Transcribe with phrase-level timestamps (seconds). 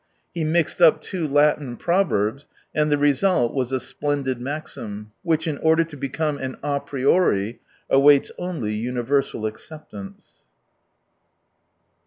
[0.33, 5.59] He mixed up two Latin proverbs, and the result was a splendid maxim which, in
[5.59, 10.47] order to become an a priori, awaits only universal acceptance.